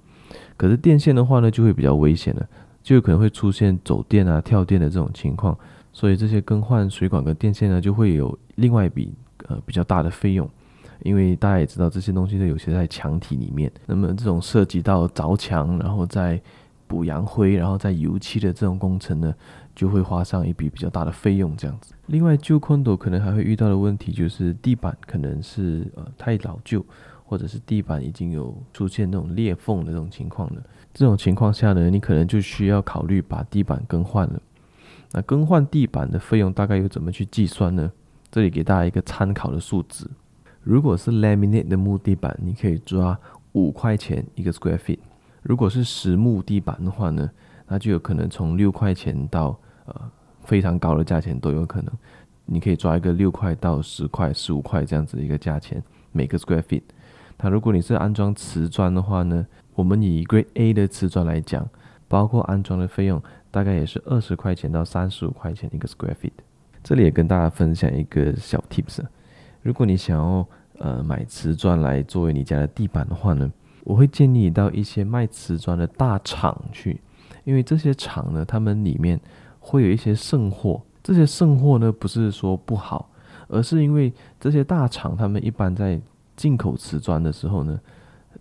[0.57, 2.49] 可是电线的话呢，就会比较危险了，
[2.83, 5.57] 就有可能会出现走电啊、跳电的这种情况。
[5.92, 9.12] 所以这些更换水管跟电线呢，就会有另外一笔
[9.49, 10.49] 呃比较大的费用。
[11.03, 16.38] 因为大家也知道，这些东西都有些在墙体里面，那么这种涉及到凿墙，然后再
[16.87, 19.35] 补阳灰，然后再油漆的这种工程呢，
[19.81, 21.57] 就会花上一笔比较大的费用。
[21.57, 21.95] 这样子。
[22.07, 26.85] 另外，旧 condo 可能还会遇到的问题就是地板可能是呃太老旧。
[27.25, 30.61] 或者是地板已经有出现那种裂缝的这种情况了，
[30.93, 34.43] 这种情况下呢，你可能就需要考虑把地板更换了。
[35.12, 37.88] 那更换地板的费用大概又怎么去计算呢？
[38.33, 40.11] 这里给大家一个参考的数字：
[40.64, 43.16] 如果是 laminate 的木地板，你可以抓
[43.53, 44.99] 五块钱一个 square feet；
[45.45, 47.31] 如果是实木地板的话呢，
[47.69, 49.57] 那就有可能从六块钱到
[49.94, 50.11] 呃
[50.44, 51.92] 非常高的价钱都有可能。
[52.46, 56.83] 你可以抓一个六块到十块、十五块这样子的一个价钱每个 square feet。
[57.38, 61.68] 那如果你是安装瓷砖的话呢，我们以 Grade A 的瓷砖来讲，
[62.09, 66.33] 包括安装的费用，大概也是二十块钱到三十五块钱一个 square feet。
[66.83, 69.00] 这里也跟大家分享一个小 tips，
[69.62, 70.46] 如果你想要
[70.79, 73.53] 呃买瓷砖来作为你家的地板的话呢，
[73.85, 77.00] 我会建议你到一些卖瓷砖的大厂去，
[77.44, 79.20] 因为这些厂呢，他们里面
[79.61, 83.09] 会有一些剩货，这些剩货呢不是说不好，
[83.46, 86.01] 而是因为这些大厂他们一般在
[86.35, 87.79] 进口瓷砖的时候呢，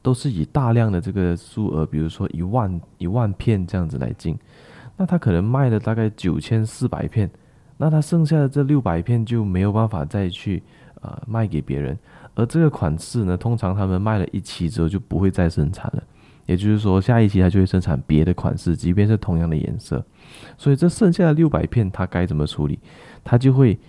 [0.01, 4.37] 都是以大量的这个数额，比如说一万一万片这样子来进，
[4.97, 7.29] 那他可能卖了大概九千四百片，
[7.77, 10.63] 那他剩下的这六百片就没有办法再去
[11.01, 11.97] 呃卖给别人，
[12.35, 16.03] 而这个款式呢，通常他们卖了一期之后就不会再生产了，
[16.45, 20.03] 也就是说下一期他就会生产别的款式，即便是同样的颜色，
[20.57, 22.79] 所以这剩下的六百片他该怎么处理？
[23.23, 23.79] 他就会。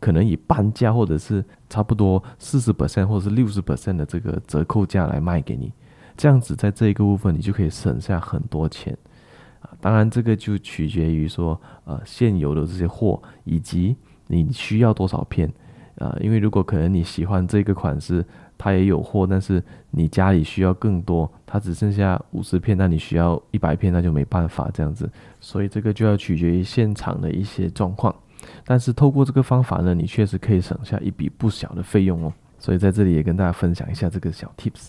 [0.00, 5.72] 可能以半价或者是差不多四十 percent 或者是六十 percent 的这个折扣价来卖给你，
[6.16, 8.96] 这样子在这一个部分你就可以省下很多钱
[9.60, 9.70] 啊。
[9.80, 13.96] 当然这个就取决于说呃现有的这些货以及
[14.28, 15.52] 你需要多少片
[15.96, 16.16] 啊。
[16.20, 18.24] 因为如果可能你喜欢这个款式，
[18.58, 25.08] 它也有货，但是你家里需要更多，它只剩下五十片，那你需要一百片，那就没办法这样子。
[25.40, 28.14] 所以这个就要取决于现场的一些状况。
[28.64, 32.32] 但是透过这个方法呢，你确实可以省下一笔不小的费用哦。
[32.58, 34.88] 所以在这里也跟大家分享一下这个小 tips。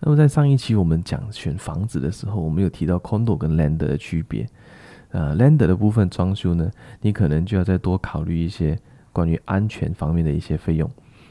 [0.00, 4.46] 那么在上一期我们讲选房子的时候，我们有提到 condo 跟 land 的区别。
[5.10, 8.78] 呃，land 的部分装修呢，你可能就要再多考虑一些
[9.12, 10.88] 关于安全方面的一些费用。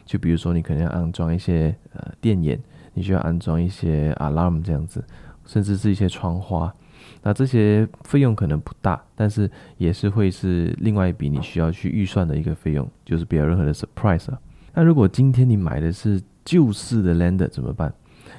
[0.07, 2.59] 就比如说你可能要安装一些呃电眼，
[2.95, 5.03] 你需要安装一些 alarm 这样子，
[5.45, 6.73] 甚至是一些窗花。
[7.21, 14.39] 那这些费用可能不大，但是也是会是另外一笔你需要去预算的一个费用，就是不要任何的 surprise 啊。
[14.73, 17.93] 那如果今天你买的是旧式的 lander 怎么办？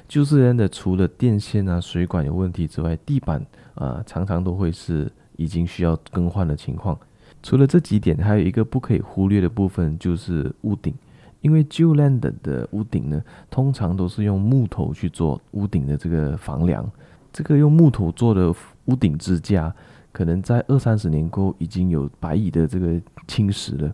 [0.07, 6.97] 旧式 lander 除了电线啊、水管有问题之外，地板啊、常常都会是已经需要更换的情况。
[7.43, 10.93] 除了这几点，还有一个不可以忽略的部分就是屋顶，
[11.41, 16.89] 因为旧 land 的屋顶呢，通常都是用木头去做屋顶的这个房梁。
[17.31, 18.53] 这个用木头做的
[18.85, 19.73] 屋顶支架，
[20.11, 23.93] 可能在二三十年过后已经有白蚁的这个侵蚀了，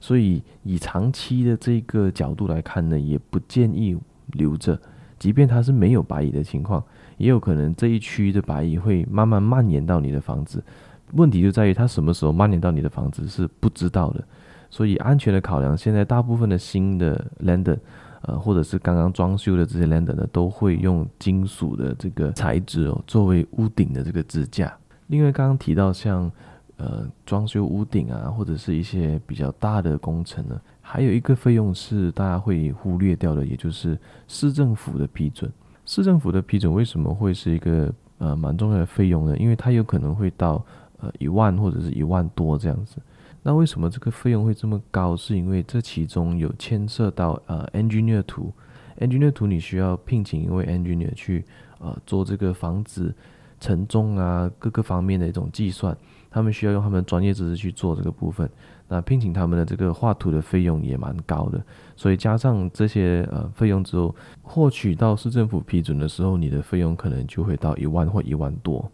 [0.00, 3.96] 所以以长期的这个角度来看呢，也不建议
[4.32, 4.80] 留着。
[5.18, 6.82] 即便它是没有白蚁的情况，
[7.18, 10.64] 也有可能这一区的白蚁会慢慢蔓延到你的房子。
[11.12, 14.24] 问题就在于它什么时候蔓延到你的房子是不知道的。
[14.70, 17.76] 所以安全的考量，现在大部分的新的 lander
[18.22, 24.72] 呃，或者是刚刚装修的这些 lander 呢，都会用金属的这个材质哦，作为屋顶的这个支架。
[25.06, 26.30] 另外，刚刚提到像
[26.76, 35.50] 呃装修屋顶啊，或者是一些比较大的工程呢，还有一个费用是大家会忽略掉的，也就是市政府的批准。
[35.86, 39.36] 市政府的批准为什么会是一个呃蛮重要的费用呢？
[39.38, 40.64] 因为它有可能会到
[41.00, 42.98] 呃一万或者是一万多这样子。
[43.42, 45.16] 那为什么这个费用会这么高？
[45.16, 48.52] 是因为这其中有牵涉到呃 engineer 图
[48.98, 51.44] ，engineer 图你需要聘请一位 engineer 去
[51.78, 53.14] 呃做这个房子
[53.58, 55.96] 承重啊各个方面的一种计算，
[56.30, 58.48] 他们需要用他们专业知识去做这个部分。
[58.88, 61.62] 那聘请他们的这个画图的费用也蛮高的，
[61.96, 68.90] 所以加上这些呃费用之后，获取到市政府批准的时候，你的费用可能就会到一万或一万多。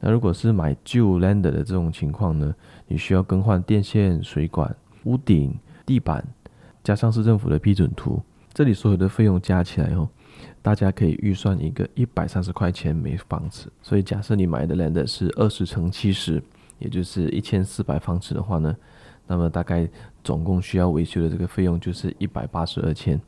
[0.00, 2.54] 那如果是买旧 land 的这种情况呢，
[2.92, 6.22] 你需要更换电线、水管、屋顶、地板，
[6.84, 8.20] 加上市政府的批准图，
[8.52, 10.06] 这里所有的费用加起来后，
[10.60, 13.70] 大家可以预算一个一百三十块钱每方尺。
[13.80, 16.42] 所以假设你买的 land 是二十乘七十，
[16.78, 18.76] 也就是一千四百方尺的话呢，
[19.26, 19.88] 那么大概
[20.22, 23.18] 总共需要维修的这个费用就是一百八十二千。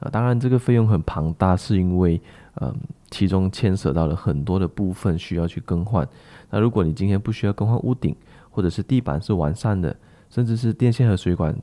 [0.00, 2.20] 啊，当然这个费用很庞大，是因为
[2.60, 2.74] 嗯，
[3.08, 6.06] 其中牵涉到了很多的部分需要去更换。
[6.50, 8.14] 那如果你今天不需要更换屋顶，
[8.56, 9.94] 或者是地板是完善的，
[10.30, 11.54] 甚至是电线和水管，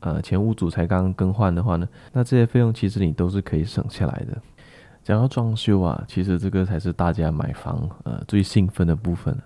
[0.00, 4.34] 呃，前屋主才刚更换的话呢，那这些费用其实你都是可以省下来的。
[5.04, 9.36] 讲到装修啊，其实这个才是大家买房呃最兴奋的部分。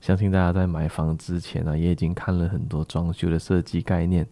[0.00, 4.24] 相信大家在买房之前呢，也已经看了很多装修的设计概念，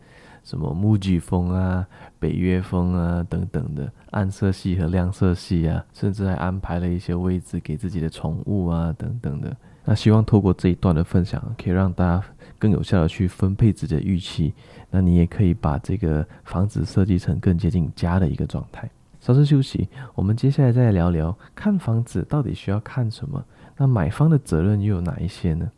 [0.45, 1.85] 什么木具风啊、
[2.21, 9.57] 北约风啊等等的暗色系和亮色系啊，甚至还安排了一些位置给自己的宠物啊等等的。
[9.85, 12.25] 那希望透过这一段的分享，可以让大家
[12.59, 14.53] 更有效的去分配自己的预期。
[14.91, 18.89] 那你也可以把这个房子设计成更接近家的一个状态。
[19.21, 23.45] 稍事休息，我们接下来再来聊聊看房子到底需要看什么？
[23.77, 25.71] 那买方的责任又有哪一些呢？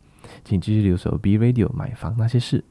[0.45, 2.65] 请继续留守 B Radio 买房那些事，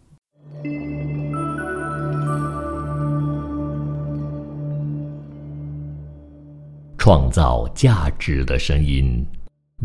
[6.98, 9.26] 创造价值的声音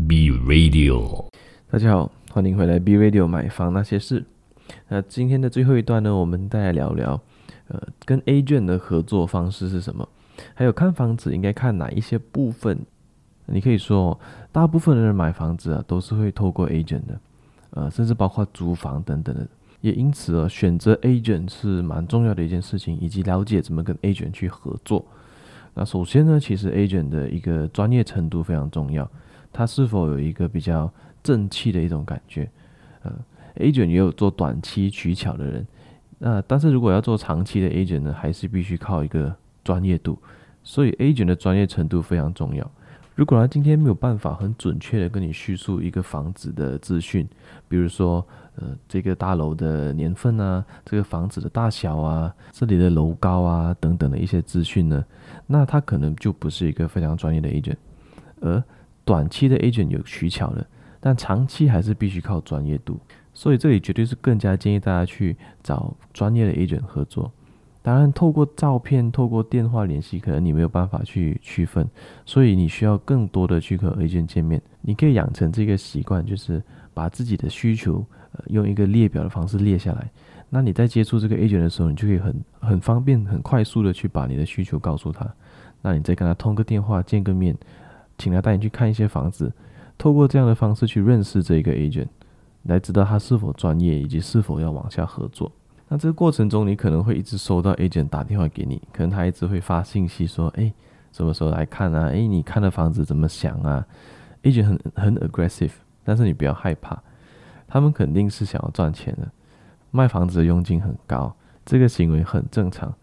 [0.07, 1.28] B Radio。
[1.71, 4.25] 大家好，欢迎回来 B Radio 买房那些事。
[4.87, 7.21] 那今天的最后一段呢，我们再来聊聊，
[7.67, 10.09] 呃，跟 agent 的合作方式是什么？
[10.55, 12.79] 还有看房子应该看哪一些部分？
[13.45, 14.19] 你可以说，
[14.51, 17.19] 大部分的人买房子啊，都是会透过 agent 的，
[17.69, 19.47] 呃，甚至包括租房等等的。
[19.81, 25.05] 也因此啊，选择 agent 是蛮重要的一件事情，以及了解怎么跟 agent 去合作。
[25.75, 29.07] 那首先呢，其实 agent 的一个专业程度非常重要，
[29.53, 30.91] 他是否有一个比较
[31.23, 32.49] 正气的一种感觉？
[33.03, 33.11] 呃
[33.57, 35.67] ，agent 也有做短期取巧的人，
[36.17, 39.35] 那但是如果要做长期的 agent 呢，还是必须靠一个。
[39.61, 40.17] 专业度，
[40.63, 42.71] 所以 agent 的专业程度非常重要。
[43.13, 47.27] 如果他今天没有办法很准确的跟你叙述一个房子的资讯，
[47.67, 55.05] 比如说，呃，这个大楼的年份啊，这个房子的大小啊，这里的楼高啊等等的一些资讯呢，
[55.45, 57.77] 那他可能就不是一个非常专业的 agent。
[58.39, 58.63] 而
[59.05, 60.65] 短期的 agent 有取巧的，
[60.99, 62.99] 但长期还是必须靠专业度。
[63.33, 67.31] 所以这里绝对是更加建议大家去找专业的 agent 合作。
[67.81, 71.87] 当然，透过照片、透过电话联系，可能你没有办法去区分，
[72.25, 74.61] 所以你需要更多的去和 agent 见面。
[74.81, 76.61] 你可以养成这个习惯，就是
[76.93, 80.09] 把自己的需求，呃，用一个列表的方式列下来。
[80.49, 85.25] 那你在接触这个 agent 的时候，你就可以很很方便、很快速的去把你的需求告诉他。
[85.81, 87.55] 那你再跟他通个电话、见个面，
[88.17, 89.51] 请他带你去看一些房子，
[89.99, 92.07] 透过这样的方式去认识这个 agent，
[92.63, 95.51] 来知道他是否专业，以及是否要往下合作。
[95.89, 100.73] 那这个过程中，你可能会一直收到 agent 打电话给你，可能他一直会发信息说：“哎，
[101.11, 102.07] 什么时候来看啊？
[102.13, 103.85] 哎，你看的房子怎么想啊
[104.43, 105.73] ？”agent 很很 aggressive，
[106.05, 106.97] 但是你不要害怕，
[107.67, 109.29] 他们肯定是想要赚钱的。
[109.91, 111.35] 卖房子的佣金很高，
[111.65, 112.93] 这个行为很正常，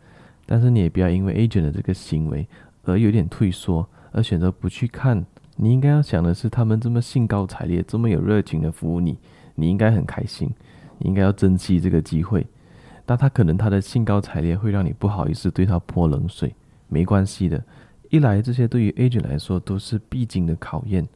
[0.46, 2.48] 但是你也不要因为 agent 的这个行为
[2.84, 5.26] 而有点退缩，而选择不去看。
[5.56, 9.18] 你应该要想的是，他们这么兴高采烈、这么有热情的服务你，
[9.54, 10.50] 你应该很开心，
[10.98, 12.46] 你应该要珍惜这个机会。
[13.04, 16.54] 但他可能他的兴高采烈会让你不好意思对他泼冷水，
[16.88, 17.62] 没关系的。
[18.10, 21.08] 一来这些对于 agent 来说都是必经的考验，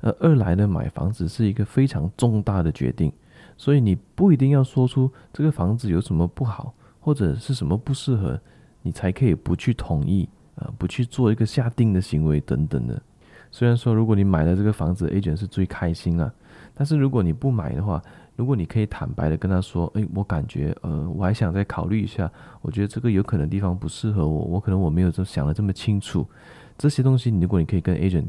[0.00, 3.12] 而二来呢，买房子是一个非常重大的决定，
[3.56, 8.40] 所以你不一定要说出这个房子有什么不好或者是什么不适合，
[8.82, 13.00] 你才可以不去同意啊、不去做一个下定的行为等等的。
[13.50, 16.32] 虽然说如果你买了这个房子，agent 是最开心了，
[16.74, 18.02] 但是如果你不买的话，
[18.36, 22.30] 如果你可以坦白的跟他说，诶，我感觉，呃，我还想再考虑一下，
[22.62, 26.26] 我觉得这个有可能地方不适合我，我可能我没有这想的这么清楚，
[26.76, 28.26] 这些东西，如果你可以跟 agent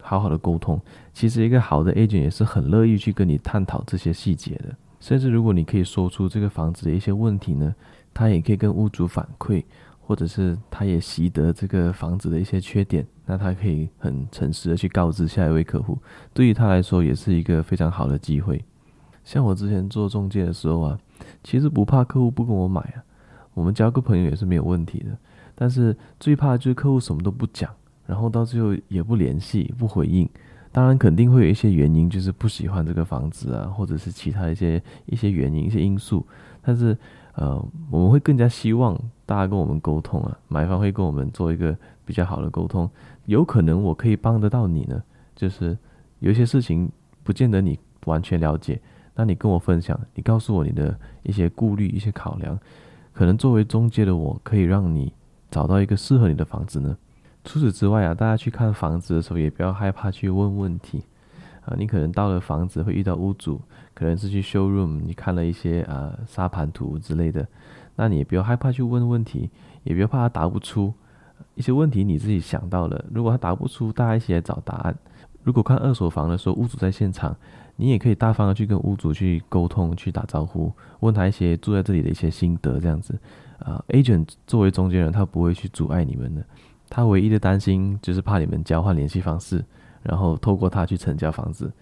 [0.00, 0.80] 好好的沟通，
[1.12, 7.72] 其实一个好的 agent 也是很乐意去跟你探讨这些细节的，甚至如果你可以说出这个房子的一些问题呢，
[8.12, 9.62] 他也可以跟屋主反馈，
[10.12, 15.96] 或者是他也习得这个房子的一些缺点，那他可以很诚实的去告知下一位客户，
[16.34, 18.62] 对于他来说也是一个非常好的机会。
[19.24, 20.98] 像我之前做中介的时候啊，
[21.42, 23.02] 其实不怕客户不跟我买啊，
[23.54, 25.16] 我们交个朋友也是没有问题的。
[25.54, 30.28] 但是最怕就是客户什么都不讲，然后到最后也不联系、不回应。
[30.70, 36.26] 当然肯定会有一些原因，就是不喜欢这个房子啊，或者是其他一些一些原因、一些因素。
[36.60, 36.94] 但是
[37.34, 42.88] 呃，我们会更加希望大家跟我们沟通啊，买方会跟我们做一个比较好的沟通。
[43.26, 45.02] 有可能我可以帮得到你呢，
[45.34, 45.76] 就是
[46.18, 46.90] 有一些事情
[47.22, 48.80] 不见得你完全了解。
[49.14, 52.58] 那你跟我分享，你告诉我你的一些顾虑、一些考量，
[53.12, 55.12] 可能作为中介的我，可以让你
[55.50, 56.96] 找到一个适合你的房子呢。
[57.44, 61.02] 除此之外啊，大家去看房子的时候，也不要害怕去问问题
[61.64, 61.74] 啊。
[61.76, 63.60] 你可能到了房子会遇到屋主，
[63.94, 67.46] 可能是去 showroom，你看了一些啊沙盘图之类的，
[67.96, 69.50] 那你也不要害怕去问问题，
[69.84, 70.92] 也不要怕他答不出，
[71.54, 74.96] 一些问题你自己想到了，如果他答不出，大家一起来找答案。
[75.42, 77.36] 如果看二手房的时候，屋主在现场，
[77.74, 83.18] 你也可以大方的去跟屋主去沟通，去打招呼，问他一些住在这里的一些心得，这样子。
[83.58, 86.44] 啊、，agent 作为中间人，他不会去阻碍你们的，
[86.88, 89.64] 他唯一的担心就是怕你们交换联系方式，
[90.02, 91.72] 然后透过他去成交房子。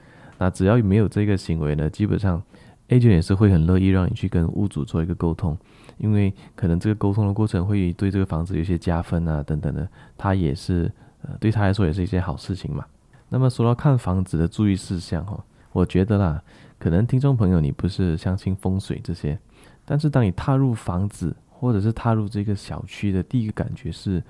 [0.41, 2.43] 那只要没有这个行为呢，基本上
[2.89, 5.55] agent 也是会很乐意让你去跟屋主做一个沟通，
[5.99, 9.87] 因为可能这个沟通的过程会对这个房子有些加分啊等等的，
[10.17, 12.87] 他也是呃对他来说也是一件好事情嘛。
[13.29, 15.39] 那么说到看房子的注意事项哈，
[15.73, 16.43] 我觉得啦，
[16.79, 19.39] 可能听众朋友你不是相信风水这些，
[19.85, 24.23] 但是当你踏入房子或者是踏入这个小区的第一个感觉是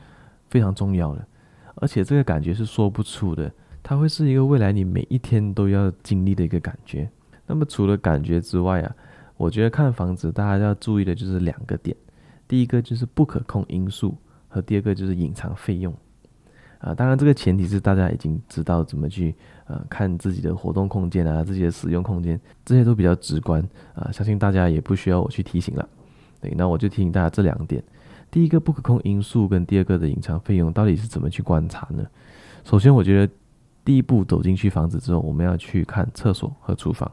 [0.48, 1.24] 非常重要的，
[1.76, 3.50] 而且这个感觉是说不出的，
[3.82, 7.10] 它会是一个未来你每一天都要经历的一个感觉。
[7.46, 8.94] 那么除了感觉之外啊，
[9.36, 11.96] 我觉得看房子大家要注意的就是两个点，
[12.46, 14.16] 第一个就是不可控因素，
[14.48, 15.92] 和第二个就是隐藏费用。
[16.78, 19.34] 啊，当然，这个前提是大家已经知道怎么去
[19.66, 23.62] 呃看自己的活动空间啊，自己的使用空间，这些都比较直观
[23.94, 25.86] 啊，相信大家也不需要我去提醒了。
[26.40, 27.82] 对，那我就提醒大家这两点：
[28.30, 32.06] 第一个不可控因素跟第二个的隐藏费用到底是怎么去观察呢？
[32.64, 33.32] 首先，我觉得
[33.90, 37.10] 第一步走进去房子之后，我们要去看厕所和厨房，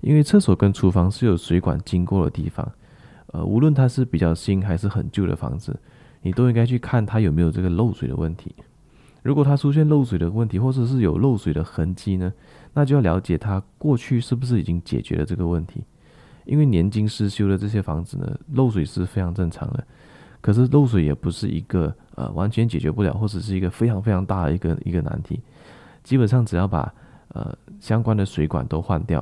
[0.00, 2.72] 因为厕所跟厨房是有水管经过的地方，
[3.28, 5.78] 呃，无论它是比较新还是很旧的房子，
[6.20, 8.52] 你都应该去看它有没有这个漏水的问题。
[9.22, 12.32] 如果它出现漏水的问题，或者是有漏水的痕迹呢，
[12.74, 15.84] 那就要了解它过去是不是已经解决了这个问题。
[16.46, 19.86] 因为年经失修的这些房子呢，漏水是非常正常的。
[20.40, 25.40] 可是漏水也不是一个呃完全解决不了，或者是一个非常非常大的一个一个难题。
[26.02, 26.92] 基本上只要把
[27.28, 29.20] 呃相关的水管都换掉，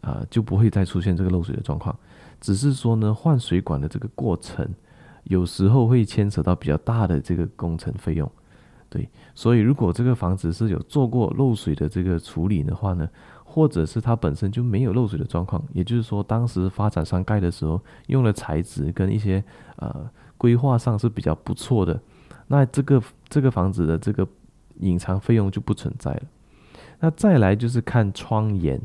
[0.00, 1.94] 啊、呃，就不会再出现这个漏水的状况。
[2.40, 4.66] 只是说呢，换水管的这个过程，
[5.24, 8.30] 有时候会牵扯到比较大的这个工程费用。
[8.88, 13.08] 对，所以如果这个房子是有做过漏水的这个处理的话呢，
[13.44, 19.44] 或者是它本身就没有漏水的状况，也就是说当时发展商盖的时候用的材质跟一些
[19.76, 22.00] 呃规划上是比较不错的，
[22.48, 24.26] 那这个这个房子的这个
[24.80, 26.22] 隐藏费用就不存在了。
[26.98, 28.80] 那再来就是看窗沿，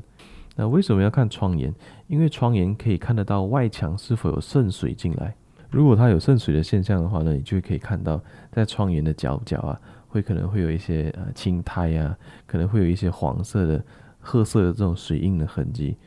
[0.55, 1.73] 那为什么要看窗沿？
[2.07, 5.35] 因为窗沿可以看得到外墙是否有渗水进来，
[5.69, 8.21] 如果它有渗水的现象的话呢，你就可以看到
[8.51, 9.79] 在窗沿的角角啊。
[10.07, 12.17] 会可能会有一些呃青苔啊，
[12.47, 13.83] 可能会有一些黄色的、
[14.21, 15.97] 褐色的这种水印的痕迹，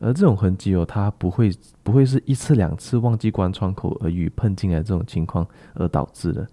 [0.00, 1.48] 而这种痕迹哦，它不会
[1.80, 6.44] 不会是一次两次忘记关窗口而雨喷进来这种情况而导致的。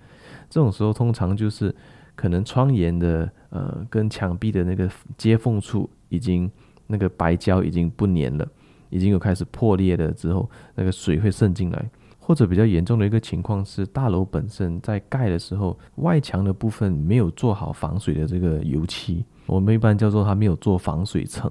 [0.52, 1.76] 这种时候通常就是
[2.20, 6.52] 可能窗沿的呃跟墙壁的那个接缝处已经
[6.86, 8.46] 那个白胶已经不粘了，
[8.90, 11.90] 已经有开始破裂了之后，那个水会渗进来。
[12.20, 21.50] 或者比较严重的一个情况是，大楼本身在盖的时候，外墙的部分没有做好防水的这个油漆，我们一般叫做它没有做防水层。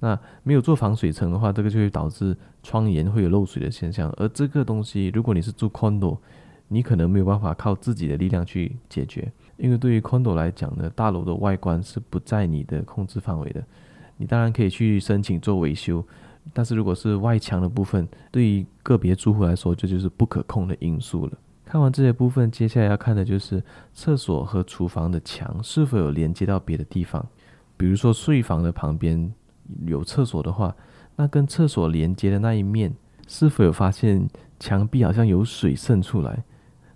[0.00, 4.12] 那没有做防水层的话，这个就会导致窗沿会有漏水的现象。
[4.18, 6.18] 而这个东西，如果你是住 condo，
[6.68, 13.62] 你可能没有办法靠自己的力量去解决，因为对于 condo 来讲呢，大楼的外观是不在你的控制范围的。
[14.16, 16.04] 你当然可以去申请做维修。
[16.52, 21.32] 但是如果是外墙的部分，对于个别住户来说，这就是不可控的因素了。
[21.64, 23.62] 看完这些部分，接下来要看的就是
[23.94, 27.26] 厕所和厨房的墙是否有连接到别的地方。
[27.76, 29.32] 比如说睡房的旁边
[29.86, 30.76] 有厕所的话，
[31.16, 32.94] 那跟厕所连接的那一面
[33.26, 34.28] 是否有发现
[34.60, 36.44] 墙壁好像有水渗出来？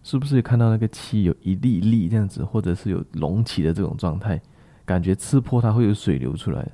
[0.03, 4.41] 是不是看到那个漆有一粒粒这样子，或者是有隆起的这种状态？
[4.85, 6.69] 感觉刺破它会有水流出来。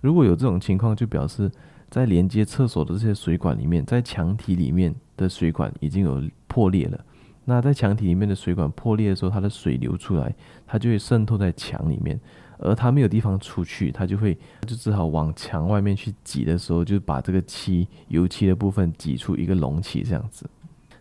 [0.00, 1.50] 如果有这种情况，就表示。
[1.90, 7.02] 在连接厕所的这些水管里面，在墙体里面的水管已经有破裂了。
[7.46, 10.34] 那在墙体里面的水管破裂的时候，它的水流出来，
[10.66, 12.20] 它就会渗透在墙里面，
[12.58, 20.44] 而它没有地方出去，它就会就只好往墙外面去挤的时候，就把这个漆油漆的部分挤出一个隆起这样子。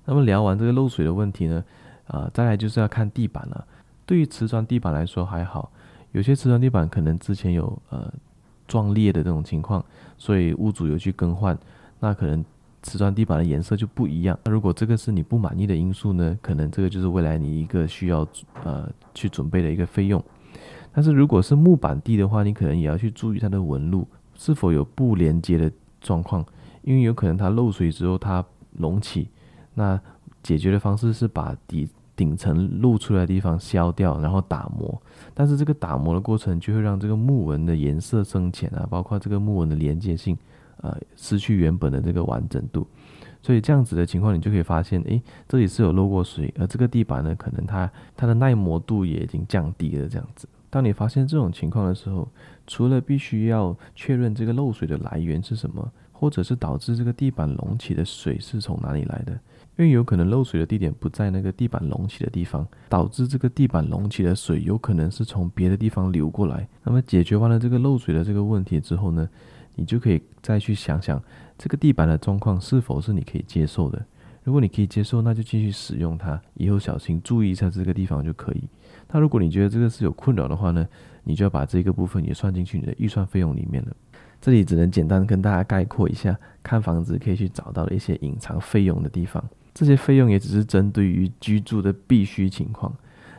[0.07, 1.63] 那么聊完这个漏水的问题呢，
[2.07, 3.67] 啊、呃，再来就是要看地板了。
[4.07, 5.71] 对于瓷砖地板来说还好，
[6.13, 8.11] 有些瓷砖地板可能之前有呃。
[8.67, 9.81] 撞裂的这种情况，
[10.17, 11.57] 所以屋主有去更换，
[12.01, 12.43] 那可能
[12.83, 14.37] 瓷砖地板的颜色就不一样。
[14.43, 18.27] 那如果这个是你不满意的因素呢，可能这个就是未来你一个需要
[18.65, 20.21] 呃去准备的一个费用。
[20.91, 24.05] 但是如果是木板地的话，你可能也要去注意它的纹路
[24.35, 26.45] 是否有不连接的状况，
[26.81, 28.43] 因为有可能它漏水之后它
[28.79, 29.29] 隆起，
[29.77, 29.97] 那
[30.43, 31.87] 解决的方式是把底。
[32.17, 34.99] 顶层露出来的地方削掉，然后打磨，
[35.35, 40.35] 但是这个打磨的过程就会让这个木纹的颜色深浅啊，包括这个木纹的连接性，
[40.77, 42.87] 呃，失去原本的这个完整度。
[43.43, 50.09] 所以这样子的情况，你就可以发现，诶，这里是有漏过水，而这个地板呢，可能它它的耐磨度也已经降低了。
[50.09, 52.27] 这样子，当你发现这种情况的时候，
[52.65, 55.87] 除了必须要确认这个漏水的来源是什么，
[56.19, 59.33] 或者是导致这个地板隆起的水是从哪里来的，
[59.77, 66.67] 因为有可能漏水的地点不在那个地板隆起的地方，导致这个地板隆起的水有可能是从别的地方流过来。
[66.83, 69.29] 那么解决完了这个漏水的这个问题之后呢，
[69.75, 71.21] 你就可以再去想想
[71.55, 74.03] 这个地板的状况是否是你可以接受的。
[74.43, 76.41] 如果你可以接受，那就继续使用它。
[76.55, 78.63] 以后小心注意一下这个地方就可以。
[79.11, 80.87] 那如果你觉得这个是有困扰的话呢，
[81.23, 83.93] 你就要把这个部分也算进去你的预算费用里面了。
[84.41, 89.43] 这里只能简单跟大家概括一下，看房子可以去找到的一些隐藏费用的地方。
[89.73, 92.93] 这些费用也只是针对于居住的必须情况。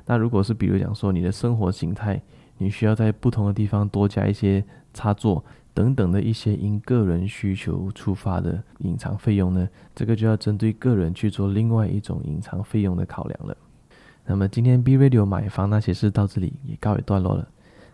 [0.07, 2.21] 那如果是比如讲说你的生活形态，
[2.59, 5.45] 你需要在不同的地方多加一些插座。
[5.75, 13.57] 等等的一些因个人需求出发的隐藏费用呢，这个就要针对个人去做另外一种隐藏费用的考量了。
[14.27, 17.49] 那么今天 B Radio 买房那些事到这里也告一段落了，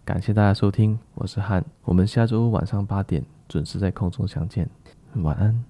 [0.05, 4.68] 感谢大家收听，我是汉，我们下周晚上八点准时在空中相见，
[5.22, 5.64] 晚安。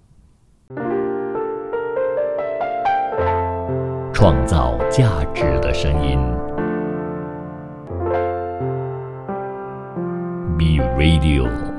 [4.13, 6.19] 创造价值的声音
[10.59, 11.74] ，Be Radio。